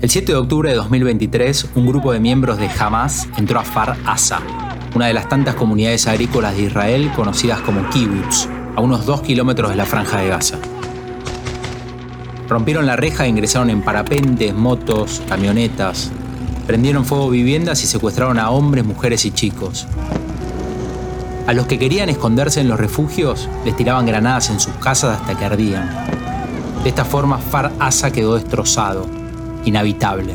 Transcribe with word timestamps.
El 0.00 0.10
7 0.10 0.30
de 0.30 0.38
octubre 0.38 0.70
de 0.70 0.76
2023, 0.76 1.70
un 1.74 1.84
grupo 1.84 2.12
de 2.12 2.20
miembros 2.20 2.56
de 2.58 2.70
Hamas 2.78 3.26
entró 3.36 3.58
a 3.58 3.64
Far 3.64 3.96
Asa, 4.06 4.38
una 4.94 5.08
de 5.08 5.12
las 5.12 5.28
tantas 5.28 5.56
comunidades 5.56 6.06
agrícolas 6.06 6.56
de 6.56 6.62
Israel 6.62 7.10
conocidas 7.16 7.58
como 7.62 7.90
kibbutz, 7.90 8.48
a 8.76 8.80
unos 8.80 9.06
2 9.06 9.22
kilómetros 9.22 9.70
de 9.70 9.76
la 9.76 9.86
franja 9.86 10.18
de 10.18 10.28
Gaza. 10.28 10.58
Rompieron 12.48 12.86
la 12.86 12.94
reja 12.94 13.24
e 13.24 13.28
ingresaron 13.28 13.70
en 13.70 13.82
parapentes, 13.82 14.54
motos, 14.54 15.20
camionetas. 15.28 16.12
Prendieron 16.68 17.04
fuego 17.04 17.28
viviendas 17.28 17.82
y 17.82 17.88
secuestraron 17.88 18.38
a 18.38 18.50
hombres, 18.50 18.84
mujeres 18.84 19.24
y 19.24 19.32
chicos. 19.32 19.88
A 21.48 21.54
los 21.54 21.66
que 21.66 21.80
querían 21.80 22.08
esconderse 22.08 22.60
en 22.60 22.68
los 22.68 22.78
refugios 22.78 23.48
les 23.64 23.76
tiraban 23.76 24.06
granadas 24.06 24.48
en 24.50 24.60
sus 24.60 24.74
casas 24.74 25.20
hasta 25.20 25.36
que 25.36 25.44
ardían. 25.44 25.90
De 26.84 26.88
esta 26.88 27.04
forma 27.04 27.38
Far 27.38 27.72
Asa 27.80 28.12
quedó 28.12 28.36
destrozado, 28.36 29.17
inhabitable 29.68 30.34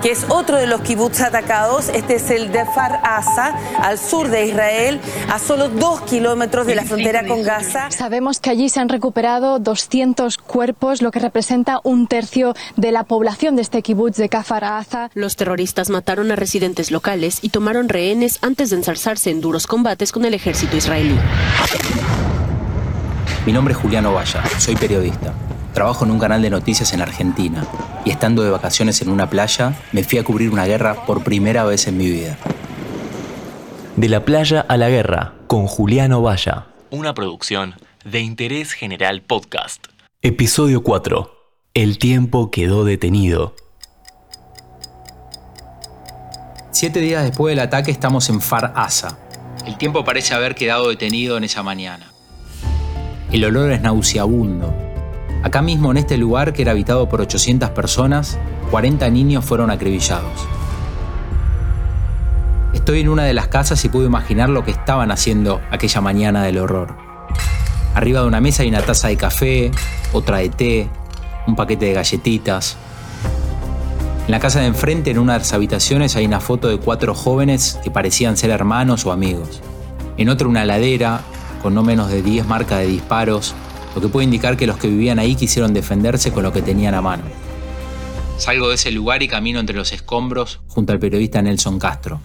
que 0.00 0.10
es 0.10 0.24
otro 0.28 0.56
de 0.56 0.66
los 0.66 0.80
kibbutz 0.80 1.20
atacados. 1.20 1.88
Este 1.88 2.16
es 2.16 2.30
el 2.30 2.50
de 2.52 2.64
Far 2.64 3.00
Asa, 3.04 3.54
al 3.80 3.98
sur 3.98 4.28
de 4.28 4.46
Israel, 4.46 5.00
a 5.30 5.38
solo 5.38 5.68
dos 5.68 6.00
kilómetros 6.02 6.66
de 6.66 6.74
la 6.74 6.84
frontera 6.84 7.26
con 7.26 7.42
Gaza. 7.42 7.90
Sabemos 7.90 8.40
que 8.40 8.50
allí 8.50 8.68
se 8.68 8.80
han 8.80 8.88
recuperado 8.88 9.58
200 9.58 10.38
cuerpos, 10.38 11.02
lo 11.02 11.10
que 11.10 11.18
representa 11.18 11.80
un 11.84 12.06
tercio 12.06 12.54
de 12.76 12.92
la 12.92 13.04
población 13.04 13.56
de 13.56 13.62
este 13.62 13.82
kibbutz 13.82 14.16
de 14.16 14.28
Kafar 14.28 14.64
Asa. 14.64 15.10
Los 15.14 15.36
terroristas 15.36 15.90
mataron 15.90 16.30
a 16.30 16.36
residentes 16.36 16.90
locales 16.90 17.38
y 17.42 17.50
tomaron 17.50 17.88
rehenes 17.88 18.38
antes 18.42 18.70
de 18.70 18.76
ensalzarse 18.76 19.30
en 19.30 19.40
duros 19.40 19.66
combates 19.66 20.12
con 20.12 20.24
el 20.24 20.34
ejército 20.34 20.76
israelí. 20.76 21.18
Mi 23.46 23.52
nombre 23.52 23.72
es 23.72 23.80
Juliano 23.80 24.12
Valla, 24.12 24.42
soy 24.58 24.76
periodista. 24.76 25.34
Trabajo 25.72 26.04
en 26.04 26.10
un 26.10 26.18
canal 26.18 26.42
de 26.42 26.50
noticias 26.50 26.92
en 26.92 27.00
Argentina 27.00 27.64
y 28.04 28.10
estando 28.10 28.42
de 28.42 28.50
vacaciones 28.50 29.02
en 29.02 29.08
una 29.08 29.30
playa, 29.30 29.74
me 29.92 30.02
fui 30.02 30.18
a 30.18 30.24
cubrir 30.24 30.50
una 30.50 30.66
guerra 30.66 31.06
por 31.06 31.22
primera 31.22 31.64
vez 31.64 31.86
en 31.86 31.96
mi 31.96 32.10
vida. 32.10 32.36
De 33.96 34.08
la 34.08 34.24
playa 34.24 34.60
a 34.60 34.76
la 34.76 34.88
guerra, 34.88 35.34
con 35.46 35.66
Juliano 35.66 36.22
Valla. 36.22 36.66
Una 36.90 37.14
producción 37.14 37.76
de 38.04 38.20
Interés 38.20 38.72
General 38.72 39.22
Podcast. 39.22 39.86
Episodio 40.22 40.82
4. 40.82 41.36
El 41.74 41.98
tiempo 41.98 42.50
quedó 42.50 42.84
detenido. 42.84 43.54
Siete 46.72 47.00
días 47.00 47.22
después 47.22 47.52
del 47.52 47.60
ataque 47.60 47.92
estamos 47.92 48.28
en 48.28 48.40
Far 48.40 48.72
Asa. 48.74 49.18
El 49.66 49.76
tiempo 49.76 50.04
parece 50.04 50.34
haber 50.34 50.56
quedado 50.56 50.88
detenido 50.88 51.36
en 51.36 51.44
esa 51.44 51.62
mañana. 51.62 52.10
El 53.30 53.44
olor 53.44 53.70
es 53.70 53.80
nauseabundo 53.82 54.89
Acá 55.42 55.62
mismo 55.62 55.90
en 55.90 55.96
este 55.96 56.18
lugar 56.18 56.52
que 56.52 56.62
era 56.62 56.72
habitado 56.72 57.08
por 57.08 57.22
800 57.22 57.70
personas, 57.70 58.38
40 58.70 59.08
niños 59.08 59.44
fueron 59.44 59.70
acribillados. 59.70 60.46
Estoy 62.74 63.00
en 63.00 63.08
una 63.08 63.24
de 63.24 63.32
las 63.32 63.48
casas 63.48 63.82
y 63.84 63.88
puedo 63.88 64.04
imaginar 64.04 64.50
lo 64.50 64.64
que 64.64 64.70
estaban 64.70 65.10
haciendo 65.10 65.60
aquella 65.70 66.02
mañana 66.02 66.42
del 66.42 66.58
horror. 66.58 66.94
Arriba 67.94 68.20
de 68.20 68.26
una 68.26 68.40
mesa 68.40 68.62
hay 68.62 68.68
una 68.68 68.82
taza 68.82 69.08
de 69.08 69.16
café, 69.16 69.70
otra 70.12 70.38
de 70.38 70.50
té, 70.50 70.90
un 71.46 71.56
paquete 71.56 71.86
de 71.86 71.94
galletitas. 71.94 72.76
En 74.26 74.32
la 74.32 74.40
casa 74.40 74.60
de 74.60 74.66
enfrente, 74.66 75.10
en 75.10 75.18
una 75.18 75.32
de 75.32 75.38
las 75.40 75.52
habitaciones, 75.54 76.16
hay 76.16 76.26
una 76.26 76.40
foto 76.40 76.68
de 76.68 76.78
cuatro 76.78 77.14
jóvenes 77.14 77.80
que 77.82 77.90
parecían 77.90 78.36
ser 78.36 78.50
hermanos 78.50 79.06
o 79.06 79.12
amigos. 79.12 79.62
En 80.18 80.28
otra 80.28 80.46
una 80.46 80.64
ladera, 80.66 81.22
con 81.62 81.74
no 81.74 81.82
menos 81.82 82.10
de 82.10 82.22
10 82.22 82.46
marcas 82.46 82.80
de 82.80 82.86
disparos, 82.86 83.54
lo 83.94 84.00
que 84.00 84.08
puede 84.08 84.24
indicar 84.24 84.56
que 84.56 84.66
los 84.66 84.76
que 84.76 84.88
vivían 84.88 85.18
ahí 85.18 85.34
quisieron 85.34 85.74
defenderse 85.74 86.32
con 86.32 86.42
lo 86.42 86.52
que 86.52 86.62
tenían 86.62 86.94
a 86.94 87.00
mano. 87.00 87.24
Salgo 88.38 88.68
de 88.68 88.76
ese 88.76 88.90
lugar 88.90 89.22
y 89.22 89.28
camino 89.28 89.60
entre 89.60 89.76
los 89.76 89.92
escombros 89.92 90.60
junto 90.68 90.92
al 90.92 90.98
periodista 90.98 91.42
Nelson 91.42 91.78
Castro. 91.78 92.20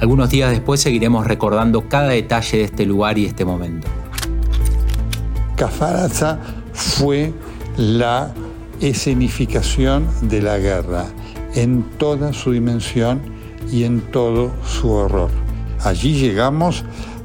Algunos 0.00 0.28
días 0.28 0.50
después 0.50 0.80
seguiremos 0.80 1.26
recordando 1.26 1.88
cada 1.88 2.08
detalle 2.08 2.58
de 2.58 2.64
este 2.64 2.84
lugar 2.84 3.16
y 3.18 3.26
este 3.26 3.44
momento. 3.44 3.88
Cafaraza 5.56 6.38
fue 6.74 7.32
la 7.78 8.34
escenificación 8.80 10.06
de 10.22 10.42
la 10.42 10.58
guerra 10.58 11.06
en 11.54 11.82
toda 11.96 12.34
su 12.34 12.52
dimensión 12.52 13.22
y 13.72 13.84
en 13.84 14.00
todo 14.00 14.52
su 14.66 14.90
horror. 14.90 15.30
Allí 15.82 16.14
llegamos 16.14 16.84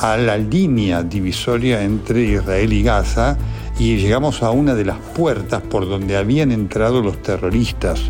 a 0.00 0.16
la 0.16 0.36
línea 0.36 1.02
divisoria 1.02 1.82
entre 1.82 2.22
Israel 2.22 2.72
y 2.72 2.82
Gaza 2.82 3.36
y 3.78 3.96
llegamos 3.96 4.42
a 4.42 4.50
una 4.50 4.74
de 4.74 4.84
las 4.84 4.98
puertas 4.98 5.62
por 5.62 5.88
donde 5.88 6.16
habían 6.16 6.52
entrado 6.52 7.02
los 7.02 7.20
terroristas. 7.22 8.00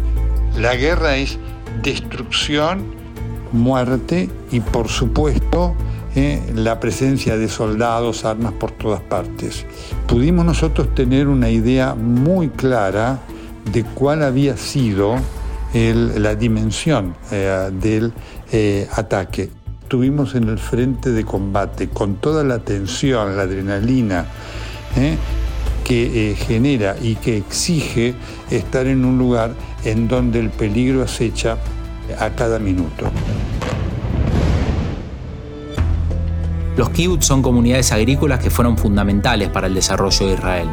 La 0.59 0.75
guerra 0.75 1.16
es 1.16 1.38
destrucción, 1.82 2.84
muerte 3.53 4.28
y 4.50 4.60
por 4.60 4.88
supuesto 4.88 5.75
eh, 6.15 6.43
la 6.54 6.78
presencia 6.78 7.37
de 7.37 7.48
soldados, 7.48 8.25
armas 8.25 8.53
por 8.53 8.72
todas 8.72 9.00
partes. 9.00 9.64
Pudimos 10.06 10.44
nosotros 10.44 10.94
tener 10.94 11.28
una 11.28 11.49
idea 11.49 11.94
muy 11.94 12.49
clara 12.49 13.20
de 13.72 13.84
cuál 13.84 14.22
había 14.22 14.56
sido 14.56 15.16
la 15.75 16.34
dimensión 16.34 17.14
eh, 17.31 17.70
del 17.72 18.12
eh, 18.53 18.87
ataque 18.94 19.49
estuvimos 19.93 20.35
en 20.35 20.49
el 20.49 20.59
frente 20.59 21.11
de 21.11 21.23
combate 21.23 21.91
con 21.91 22.15
toda 22.15 22.43
la 22.43 22.61
tensión, 22.61 23.37
la 23.37 23.43
adrenalina 23.43 24.25
¿eh? 24.97 25.19
que 25.85 26.31
eh, 26.31 26.35
genera 26.35 26.97
y 26.99 27.17
que 27.17 27.37
exige 27.37 28.15
estar 28.51 28.87
en 28.87 29.05
un 29.05 29.19
lugar 29.19 29.53
en 29.85 30.09
donde 30.09 30.41
el 30.41 30.49
peligro 30.49 31.03
acecha 31.03 31.59
a 32.19 32.31
cada 32.31 32.59
minuto. 32.59 33.11
Los 36.79 36.89
kibbutz 36.89 37.27
son 37.27 37.43
comunidades 37.43 37.93
agrícolas 37.93 38.43
que 38.43 38.49
fueron 38.49 38.79
fundamentales 38.79 39.51
para 39.51 39.67
el 39.67 39.75
desarrollo 39.75 40.27
de 40.27 40.33
Israel. 40.33 40.69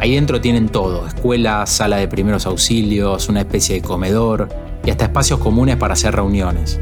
Ahí 0.00 0.14
dentro 0.14 0.40
tienen 0.40 0.70
todo, 0.70 1.06
escuelas, 1.06 1.68
sala 1.68 1.98
de 1.98 2.08
primeros 2.08 2.46
auxilios, 2.46 3.28
una 3.28 3.40
especie 3.40 3.74
de 3.74 3.82
comedor 3.82 4.48
y 4.86 4.90
hasta 4.90 5.04
espacios 5.04 5.38
comunes 5.38 5.76
para 5.76 5.92
hacer 5.92 6.14
reuniones. 6.14 6.80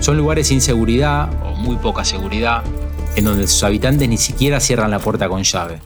Son 0.00 0.16
lugares 0.16 0.48
sin 0.48 0.62
seguridad 0.62 1.28
o 1.44 1.54
muy 1.54 1.76
poca 1.76 2.06
seguridad, 2.06 2.62
en 3.16 3.24
donde 3.26 3.46
sus 3.46 3.62
habitantes 3.64 4.08
ni 4.08 4.16
siquiera 4.16 4.58
cierran 4.58 4.90
la 4.90 4.98
puerta 4.98 5.28
con 5.28 5.42
llave. 5.42 5.78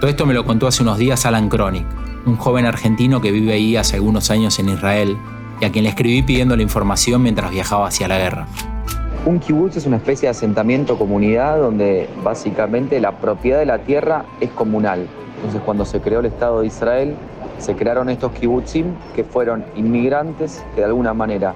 Todo 0.00 0.08
esto 0.08 0.24
me 0.24 0.32
lo 0.32 0.46
contó 0.46 0.66
hace 0.66 0.82
unos 0.82 0.96
días 0.96 1.26
Alan 1.26 1.50
Kronik, 1.50 1.84
un 2.24 2.36
joven 2.36 2.64
argentino 2.64 3.20
que 3.20 3.32
vive 3.32 3.52
ahí 3.52 3.76
hace 3.76 3.96
algunos 3.96 4.30
años 4.30 4.58
en 4.58 4.70
Israel 4.70 5.18
y 5.60 5.66
a 5.66 5.72
quien 5.72 5.84
le 5.84 5.90
escribí 5.90 6.22
pidiendo 6.22 6.56
la 6.56 6.62
información 6.62 7.22
mientras 7.22 7.50
viajaba 7.50 7.86
hacia 7.86 8.08
la 8.08 8.16
guerra. 8.16 8.46
Un 9.26 9.40
kibutz 9.40 9.76
es 9.76 9.84
una 9.84 9.96
especie 9.96 10.28
de 10.28 10.30
asentamiento 10.30 10.96
comunidad 10.96 11.58
donde 11.58 12.08
básicamente 12.24 12.98
la 12.98 13.18
propiedad 13.18 13.58
de 13.58 13.66
la 13.66 13.80
tierra 13.80 14.24
es 14.40 14.48
comunal. 14.50 15.06
Entonces 15.36 15.60
cuando 15.66 15.84
se 15.84 16.00
creó 16.00 16.20
el 16.20 16.26
Estado 16.26 16.62
de 16.62 16.68
Israel, 16.68 17.14
se 17.58 17.76
crearon 17.76 18.08
estos 18.08 18.32
kibutzim 18.32 18.86
que 19.14 19.24
fueron 19.24 19.64
inmigrantes 19.76 20.64
que 20.74 20.80
de 20.80 20.86
alguna 20.86 21.12
manera 21.12 21.54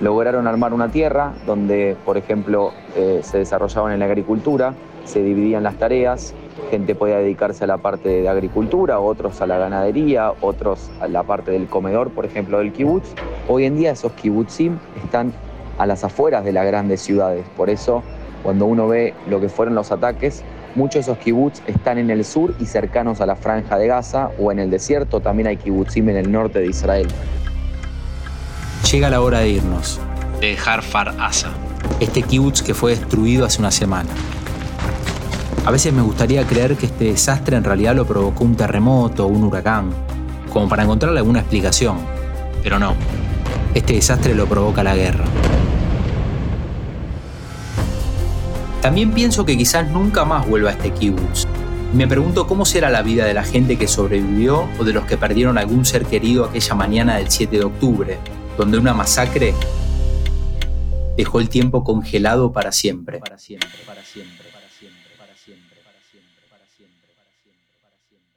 lograron 0.00 0.46
armar 0.46 0.72
una 0.72 0.88
tierra 0.90 1.34
donde, 1.46 1.96
por 2.04 2.16
ejemplo, 2.16 2.72
eh, 2.96 3.20
se 3.22 3.38
desarrollaban 3.38 3.92
en 3.92 3.98
la 4.00 4.04
agricultura, 4.06 4.74
se 5.04 5.22
dividían 5.22 5.62
las 5.62 5.76
tareas, 5.76 6.34
gente 6.70 6.94
podía 6.94 7.18
dedicarse 7.18 7.64
a 7.64 7.66
la 7.66 7.78
parte 7.78 8.08
de 8.08 8.28
agricultura, 8.28 9.00
otros 9.00 9.40
a 9.40 9.46
la 9.46 9.58
ganadería, 9.58 10.32
otros 10.40 10.90
a 11.00 11.08
la 11.08 11.22
parte 11.22 11.50
del 11.50 11.66
comedor, 11.66 12.10
por 12.10 12.26
ejemplo, 12.26 12.58
del 12.58 12.72
kibutz. 12.72 13.08
Hoy 13.48 13.64
en 13.64 13.76
día 13.76 13.92
esos 13.92 14.12
kibutzim 14.12 14.78
están 15.02 15.32
a 15.78 15.86
las 15.86 16.04
afueras 16.04 16.44
de 16.44 16.52
las 16.52 16.66
grandes 16.66 17.00
ciudades, 17.00 17.44
por 17.56 17.70
eso 17.70 18.02
cuando 18.42 18.66
uno 18.66 18.86
ve 18.86 19.14
lo 19.28 19.40
que 19.40 19.48
fueron 19.48 19.74
los 19.74 19.90
ataques, 19.90 20.44
muchos 20.74 20.94
de 20.94 21.00
esos 21.12 21.18
kibutz 21.18 21.60
están 21.66 21.98
en 21.98 22.10
el 22.10 22.24
sur 22.24 22.54
y 22.60 22.66
cercanos 22.66 23.20
a 23.20 23.26
la 23.26 23.36
franja 23.36 23.78
de 23.78 23.86
Gaza 23.88 24.30
o 24.38 24.52
en 24.52 24.58
el 24.58 24.70
desierto, 24.70 25.20
también 25.20 25.48
hay 25.48 25.56
kibutzim 25.56 26.08
en 26.08 26.16
el 26.16 26.30
norte 26.30 26.60
de 26.60 26.66
Israel. 26.66 27.08
Llega 28.90 29.10
la 29.10 29.20
hora 29.20 29.40
de 29.40 29.50
irnos, 29.50 30.00
de 30.40 30.46
dejar 30.46 30.82
Far 30.82 31.14
Asa, 31.20 31.50
este 32.00 32.22
kibutz 32.22 32.62
que 32.62 32.72
fue 32.72 32.92
destruido 32.92 33.44
hace 33.44 33.58
una 33.58 33.70
semana. 33.70 34.08
A 35.66 35.70
veces 35.70 35.92
me 35.92 36.00
gustaría 36.00 36.46
creer 36.46 36.74
que 36.74 36.86
este 36.86 37.04
desastre 37.04 37.58
en 37.58 37.64
realidad 37.64 37.94
lo 37.94 38.06
provocó 38.06 38.44
un 38.44 38.56
terremoto 38.56 39.26
o 39.26 39.28
un 39.28 39.44
huracán, 39.44 39.90
como 40.50 40.70
para 40.70 40.84
encontrarle 40.84 41.18
alguna 41.18 41.40
explicación, 41.40 41.98
pero 42.62 42.78
no. 42.78 42.94
Este 43.74 43.92
desastre 43.92 44.34
lo 44.34 44.46
provoca 44.46 44.82
la 44.82 44.96
guerra. 44.96 45.26
También 48.80 49.12
pienso 49.12 49.44
que 49.44 49.58
quizás 49.58 49.90
nunca 49.90 50.24
más 50.24 50.48
vuelva 50.48 50.70
a 50.70 50.72
este 50.72 50.92
kibutz. 50.92 51.44
Me 51.92 52.08
pregunto 52.08 52.46
cómo 52.46 52.64
será 52.64 52.88
la 52.88 53.02
vida 53.02 53.26
de 53.26 53.34
la 53.34 53.44
gente 53.44 53.76
que 53.76 53.86
sobrevivió 53.86 54.66
o 54.78 54.84
de 54.84 54.94
los 54.94 55.04
que 55.04 55.18
perdieron 55.18 55.58
algún 55.58 55.84
ser 55.84 56.06
querido 56.06 56.46
aquella 56.46 56.74
mañana 56.74 57.16
del 57.16 57.30
7 57.30 57.58
de 57.58 57.64
octubre, 57.64 58.18
donde 58.58 58.76
una 58.76 58.92
masacre 58.92 59.54
dejó 61.16 61.38
el 61.38 61.48
tiempo 61.48 61.84
congelado 61.84 62.52
para 62.52 62.72
siempre. 62.72 63.20
Para 63.20 63.38
siempre, 63.38 63.70
para 63.86 64.02
siempre. 64.02 64.48